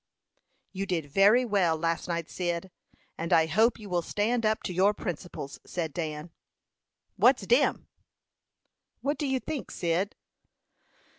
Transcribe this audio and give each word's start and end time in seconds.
"You 0.71 0.87
did 0.87 1.05
very 1.11 1.45
well 1.45 1.77
last 1.77 2.07
night, 2.07 2.27
Cyd, 2.27 2.71
and 3.19 3.31
I 3.31 3.45
hope 3.45 3.77
you 3.77 3.87
will 3.87 4.01
stand 4.01 4.47
up 4.47 4.63
to 4.63 4.73
your 4.73 4.95
principles," 4.95 5.59
said 5.63 5.93
Dan. 5.93 6.31
"What's 7.17 7.45
dem?" 7.45 7.87
"What 9.01 9.19
do 9.19 9.27
you 9.27 9.39
think, 9.39 9.69
Cyd?" 9.69 10.15